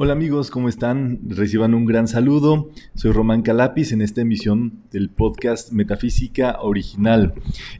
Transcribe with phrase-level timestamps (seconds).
[0.00, 1.18] Hola amigos, ¿cómo están?
[1.26, 2.68] Reciban un gran saludo.
[2.94, 7.34] Soy Román Calapis en esta emisión del podcast Metafísica Original.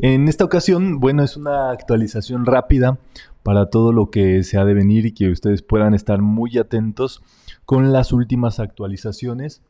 [0.00, 3.00] En esta ocasión, bueno, es una actualización rápida
[3.42, 7.20] para todo lo que se ha de venir y que ustedes puedan estar muy atentos
[7.64, 9.60] con las últimas actualizaciones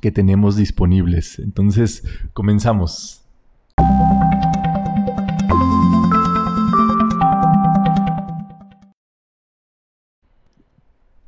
[0.00, 1.38] que tenemos disponibles.
[1.38, 3.22] Entonces, comenzamos.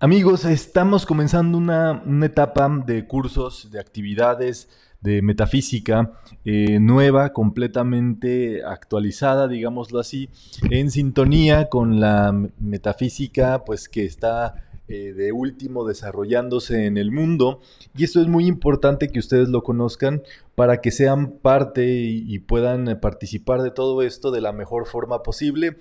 [0.00, 4.68] Amigos, estamos comenzando una, etapa de cursos, de actividades,
[5.00, 6.12] de metafísica
[6.44, 10.28] eh, nueva, completamente actualizada, digámoslo así,
[10.70, 17.60] en sintonía con la metafísica, pues que está eh, de último desarrollándose en el mundo.
[17.94, 20.22] Y esto es muy importante que ustedes lo conozcan
[20.54, 25.22] para que sean parte y, puedan eh, participar de todo esto de la mejor forma
[25.22, 25.76] posible.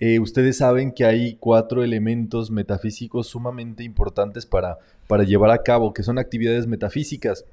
[0.00, 5.92] Eh, ustedes saben que hay cuatro elementos metafísicos sumamente importantes para, para llevar a cabo,
[5.94, 7.44] que son actividades metafísicas.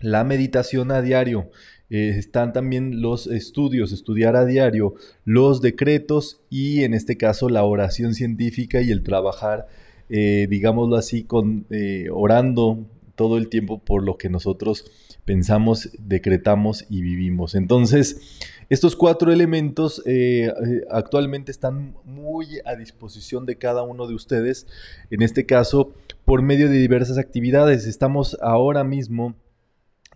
[0.00, 1.50] La meditación a diario,
[1.90, 4.94] están también los estudios, estudiar a diario,
[5.26, 9.66] los decretos y en este caso la oración científica y el trabajar
[10.14, 14.84] eh, digámoslo así, con, eh, orando todo el tiempo por lo que nosotros
[15.24, 17.54] pensamos, decretamos y vivimos.
[17.54, 18.20] Entonces,
[18.72, 20.50] estos cuatro elementos eh,
[20.90, 24.66] actualmente están muy a disposición de cada uno de ustedes,
[25.10, 25.92] en este caso,
[26.24, 27.86] por medio de diversas actividades.
[27.86, 29.34] Estamos ahora mismo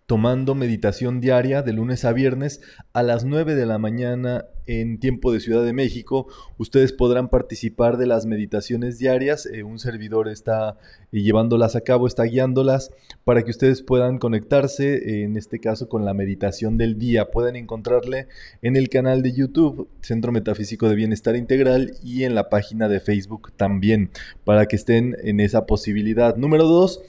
[0.07, 2.61] tomando meditación diaria de lunes a viernes
[2.93, 6.29] a las 9 de la mañana en tiempo de Ciudad de México.
[6.59, 9.47] Ustedes podrán participar de las meditaciones diarias.
[9.47, 10.77] Eh, un servidor está
[11.13, 12.93] eh, llevándolas a cabo, está guiándolas
[13.25, 17.31] para que ustedes puedan conectarse, eh, en este caso con la meditación del día.
[17.31, 18.29] Pueden encontrarle
[18.63, 23.01] en el canal de YouTube, Centro Metafísico de Bienestar Integral, y en la página de
[23.01, 24.11] Facebook también,
[24.45, 26.37] para que estén en esa posibilidad.
[26.37, 27.03] Número dos,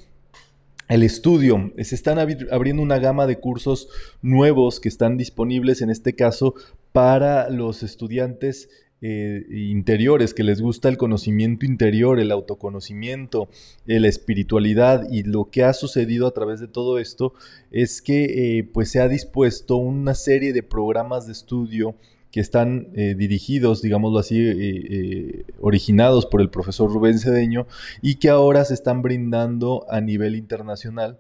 [0.88, 1.72] el estudio.
[1.82, 3.90] Se están abriendo una gama de cursos
[4.22, 6.56] nuevos que están disponibles en este caso
[6.92, 8.70] para los estudiantes
[9.00, 13.48] eh, interiores, que les gusta el conocimiento interior, el autoconocimiento,
[13.86, 17.34] eh, la espiritualidad y lo que ha sucedido a través de todo esto
[17.70, 21.94] es que eh, pues se ha dispuesto una serie de programas de estudio
[22.32, 27.68] que están eh, dirigidos, digámoslo así, eh, eh, originados por el profesor Rubén Cedeño
[28.02, 31.18] y que ahora se están brindando a nivel internacional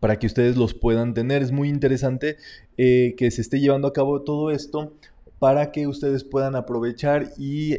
[0.00, 1.42] para que ustedes los puedan tener.
[1.42, 2.36] Es muy interesante
[2.76, 4.94] que se esté llevando a cabo todo esto
[5.38, 7.76] para que ustedes puedan aprovechar y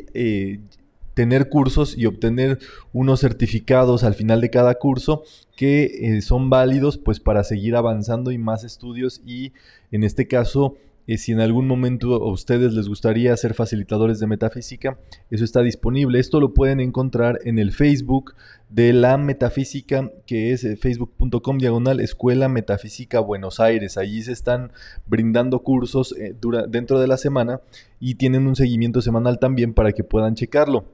[1.15, 2.59] tener cursos y obtener
[2.93, 5.23] unos certificados al final de cada curso
[5.55, 9.53] que son válidos pues para seguir avanzando y más estudios y
[9.91, 10.77] en este caso
[11.07, 14.97] si en algún momento a ustedes les gustaría ser facilitadores de metafísica,
[15.29, 16.19] eso está disponible.
[16.19, 18.35] Esto lo pueden encontrar en el Facebook
[18.69, 23.97] de la metafísica, que es eh, facebook.com diagonal Escuela Metafísica Buenos Aires.
[23.97, 24.71] Allí se están
[25.05, 26.35] brindando cursos eh,
[26.69, 27.61] dentro de la semana
[27.99, 30.85] y tienen un seguimiento semanal también para que puedan checarlo.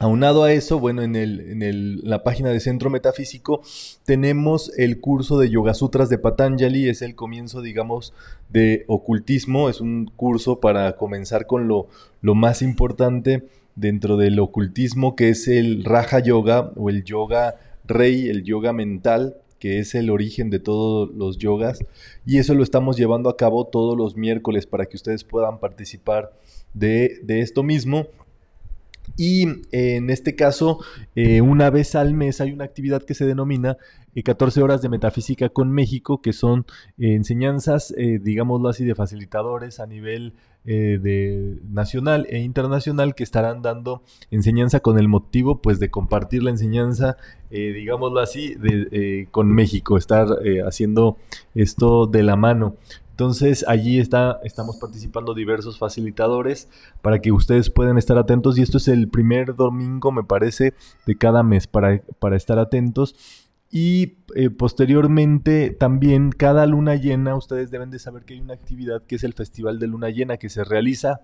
[0.00, 3.62] Aunado a eso, bueno, en, el, en la página de Centro Metafísico
[4.04, 8.14] tenemos el curso de Yoga Sutras de Patanjali, es el comienzo, digamos,
[8.48, 11.88] de ocultismo, es un curso para comenzar con lo,
[12.20, 18.28] lo más importante dentro del ocultismo, que es el Raja Yoga o el yoga rey,
[18.28, 21.80] el yoga mental, que es el origen de todos los yogas,
[22.24, 26.32] y eso lo estamos llevando a cabo todos los miércoles para que ustedes puedan participar
[26.72, 28.06] de, de esto mismo.
[29.16, 30.78] Y en este caso,
[31.14, 33.76] eh, una vez al mes hay una actividad que se denomina
[34.24, 36.66] 14 eh, horas de metafísica con México, que son
[36.98, 44.02] eh, enseñanzas, digámoslo así, de facilitadores a nivel de nacional e internacional que estarán dando
[44.30, 47.16] enseñanza con el motivo pues de compartir la enseñanza,
[47.50, 50.26] digámoslo así, de, con México, estar
[50.66, 51.16] haciendo
[51.54, 52.76] esto de la mano.
[53.18, 56.68] Entonces allí está, estamos participando diversos facilitadores
[57.02, 60.72] para que ustedes puedan estar atentos y esto es el primer domingo me parece
[61.04, 63.16] de cada mes para, para estar atentos.
[63.72, 69.02] Y eh, posteriormente también cada luna llena, ustedes deben de saber que hay una actividad
[69.02, 71.22] que es el Festival de Luna Llena que se realiza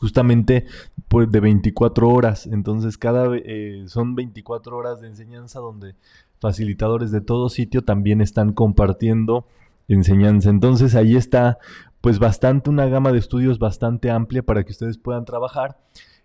[0.00, 0.66] justamente
[1.06, 2.48] pues, de 24 horas.
[2.48, 5.94] Entonces cada eh, son 24 horas de enseñanza donde
[6.40, 9.46] facilitadores de todo sitio también están compartiendo
[9.88, 10.50] enseñanza.
[10.50, 11.58] Entonces ahí está
[12.00, 15.76] pues bastante una gama de estudios bastante amplia para que ustedes puedan trabajar.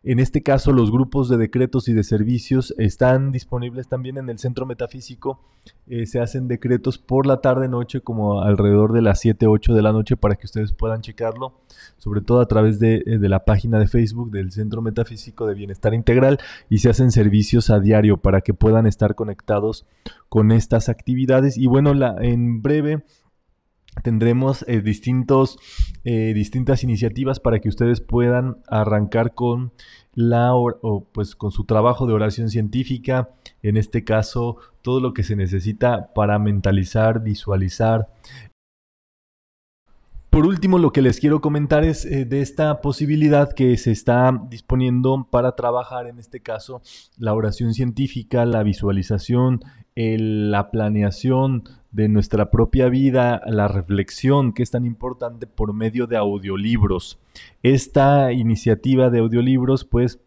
[0.03, 4.39] En este caso, los grupos de decretos y de servicios están disponibles también en el
[4.39, 5.43] centro metafísico.
[5.85, 9.91] Eh, se hacen decretos por la tarde-noche, como alrededor de las 7, 8 de la
[9.91, 11.53] noche, para que ustedes puedan checarlo,
[11.99, 15.53] sobre todo a través de, eh, de la página de Facebook del Centro Metafísico de
[15.53, 16.39] Bienestar Integral.
[16.67, 19.85] Y se hacen servicios a diario para que puedan estar conectados
[20.29, 21.57] con estas actividades.
[21.57, 23.03] Y bueno, la, en breve
[24.03, 25.57] tendremos eh, distintos,
[26.03, 29.71] eh, distintas iniciativas para que ustedes puedan arrancar con
[30.13, 33.29] la o, pues con su trabajo de oración científica,
[33.61, 38.09] en este caso todo lo que se necesita para mentalizar, visualizar.
[40.29, 44.31] Por último, lo que les quiero comentar es eh, de esta posibilidad que se está
[44.49, 46.81] disponiendo para trabajar, en este caso,
[47.17, 49.59] la oración científica, la visualización,
[49.93, 56.17] la planeación de nuestra propia vida, la reflexión que es tan importante por medio de
[56.17, 57.19] audiolibros.
[57.63, 60.19] Esta iniciativa de audiolibros, pues,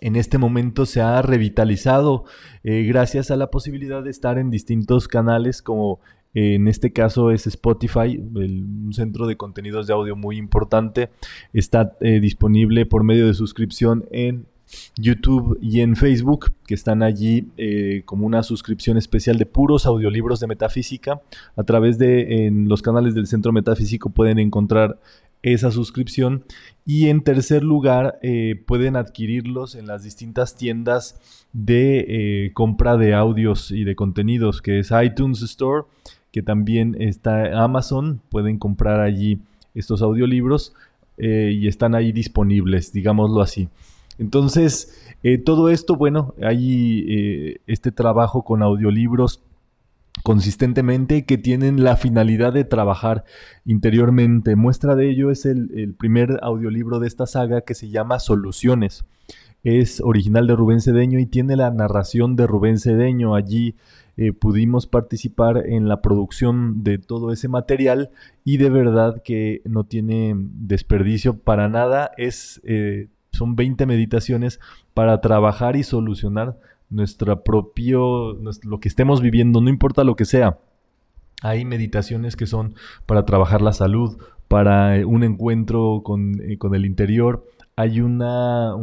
[0.00, 2.24] en este momento se ha revitalizado
[2.62, 6.00] eh, gracias a la posibilidad de estar en distintos canales como
[6.34, 11.10] eh, en este caso es Spotify, un centro de contenidos de audio muy importante.
[11.52, 14.46] Está eh, disponible por medio de suscripción en
[14.96, 20.40] YouTube y en Facebook, que están allí eh, como una suscripción especial de puros audiolibros
[20.40, 21.20] de metafísica.
[21.56, 24.98] A través de en los canales del Centro Metafísico pueden encontrar
[25.42, 26.44] esa suscripción.
[26.84, 31.20] Y en tercer lugar, eh, pueden adquirirlos en las distintas tiendas
[31.52, 32.04] de
[32.46, 35.84] eh, compra de audios y de contenidos, que es iTunes Store,
[36.32, 38.20] que también está Amazon.
[38.30, 39.38] Pueden comprar allí
[39.74, 40.74] estos audiolibros
[41.20, 43.68] y están ahí disponibles, digámoslo así.
[44.18, 44.92] Entonces,
[45.22, 49.42] eh, todo esto, bueno, hay eh, este trabajo con audiolibros
[50.22, 53.24] consistentemente que tienen la finalidad de trabajar
[53.64, 54.56] interiormente.
[54.56, 59.04] Muestra de ello es el, primer audiolibro de esta saga que se llama Soluciones.
[59.64, 63.34] Es original de Rubén Cedeño y tiene la narración de Rubén Cedeño.
[63.34, 63.74] Allí
[64.16, 68.10] eh, pudimos participar en la producción de todo ese material
[68.44, 72.10] y de verdad que no tiene desperdicio para nada.
[72.16, 72.60] Es
[73.38, 74.60] son 20 meditaciones
[74.94, 76.58] para trabajar y solucionar
[76.90, 80.58] nuestro propio, lo que estemos viviendo, no importa lo que sea.
[81.42, 82.74] Hay meditaciones que son
[83.06, 84.18] para trabajar la salud,
[84.48, 87.46] para un encuentro con, eh, con el interior,
[87.78, 88.74] hay una,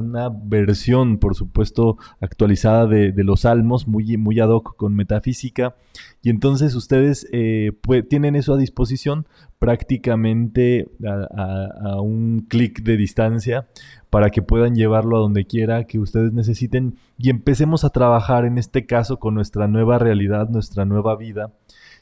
[0.45, 5.75] versión, por supuesto, actualizada de, los salmos, muy, muy ad hoc con metafísica.
[6.21, 7.73] Y entonces ustedes eh,
[8.09, 9.27] tienen eso a disposición
[9.59, 13.67] prácticamente a, un clic de distancia
[14.09, 18.57] para que puedan llevarlo a donde quiera que ustedes necesiten y empecemos a trabajar en
[18.57, 21.51] este caso con nuestra nueva realidad, nuestra nueva vida.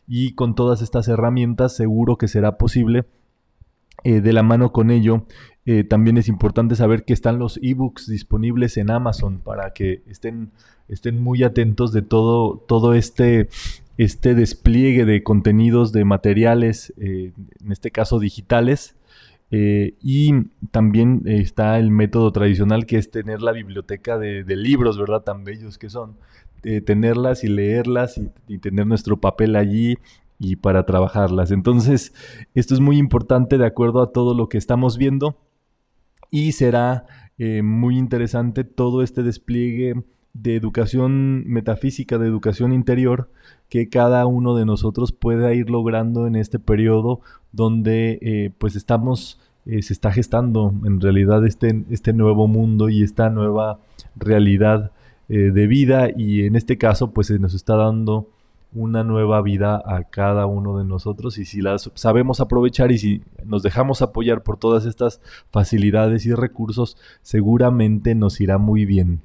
[0.07, 3.05] Y con todas estas herramientas seguro que será posible
[4.03, 5.25] eh, de la mano con ello
[5.65, 10.51] eh, también es importante saber que están los ebooks disponibles en Amazon para que estén,
[10.89, 13.47] estén muy atentos de todo, todo este,
[13.97, 17.31] este despliegue de contenidos, de materiales, eh,
[17.63, 18.95] en este caso digitales.
[19.51, 20.31] Eh, y
[20.71, 25.21] también está el método tradicional que es tener la biblioteca de, libros, ¿verdad?
[25.21, 26.17] Tan bellos que son.
[26.85, 29.97] tenerlas y leerlas y tener nuestro papel allí
[30.39, 31.51] y para trabajarlas.
[31.51, 32.13] Entonces,
[32.55, 35.37] esto es muy importante de acuerdo a todo lo que estamos viendo
[36.33, 37.05] y será
[37.37, 40.01] eh, muy interesante todo este despliegue
[40.33, 43.29] de educación metafísica, de educación interior,
[43.69, 47.21] que cada uno de nosotros pueda ir logrando en este periodo
[47.51, 53.03] donde eh, pues estamos, eh, se está gestando en realidad este, este nuevo mundo y
[53.03, 53.79] esta nueva
[54.15, 54.91] realidad
[55.27, 56.09] de vida.
[56.15, 58.27] Y en este caso pues se nos está dando
[58.73, 63.21] una nueva vida a cada uno de nosotros y si las sabemos aprovechar y si
[63.45, 69.21] nos dejamos apoyar por todas estas facilidades y recursos, seguramente nos irá muy bien.